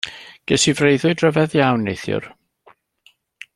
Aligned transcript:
Ges 0.51 0.63
i 0.71 0.73
freuddwyd 0.79 1.21
ryfedd 1.25 1.55
iawn 1.59 1.85
neithiwr. 1.89 2.29